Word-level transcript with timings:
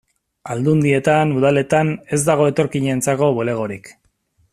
Aldundietan, 0.53 1.33
udaletan, 1.41 1.91
ez 2.17 2.21
dago 2.31 2.47
etorkinentzako 2.53 3.29
bulegorik. 3.37 3.93